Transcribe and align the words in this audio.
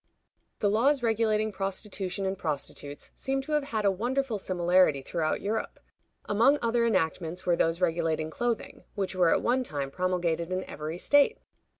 The 0.61 0.69
laws 0.71 1.03
regulating 1.03 1.51
prostitution 1.51 2.25
and 2.25 2.35
prostitutes 2.35 3.11
seem 3.13 3.39
to 3.43 3.51
have 3.51 3.65
had 3.65 3.85
a 3.85 3.91
wonderful 3.91 4.39
similarity 4.39 5.03
throughout 5.03 5.41
Europe. 5.41 5.79
Among 6.25 6.57
other 6.59 6.87
enactments 6.87 7.45
were 7.45 7.55
those 7.55 7.81
regulating 7.81 8.31
clothing, 8.31 8.83
which 8.95 9.13
were 9.13 9.29
at 9.31 9.43
one 9.43 9.63
time 9.63 9.91
promulgated 9.91 10.51
in 10.51 10.63
every 10.63 10.97
state. 10.97 11.37